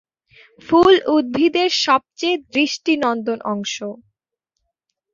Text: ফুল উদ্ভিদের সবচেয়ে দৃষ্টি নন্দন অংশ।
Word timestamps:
ফুল 0.69 0.93
উদ্ভিদের 1.15 1.69
সবচেয়ে 1.85 2.35
দৃষ্টি 2.53 2.93
নন্দন 3.03 3.39
অংশ। 3.53 3.75